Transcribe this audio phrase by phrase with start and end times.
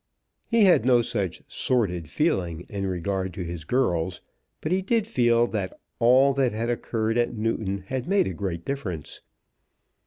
[0.47, 4.19] He had no such sordid feeling in regard to his girls.
[4.59, 8.65] But he did feel that all that had occurred at Newton had made a great
[8.65, 9.21] difference.